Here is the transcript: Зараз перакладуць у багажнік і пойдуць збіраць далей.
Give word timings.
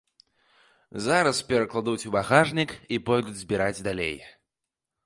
Зараз 1.07 1.41
перакладуць 1.51 2.07
у 2.09 2.15
багажнік 2.17 2.69
і 2.97 3.03
пойдуць 3.11 3.39
збіраць 3.45 3.83
далей. 3.91 4.15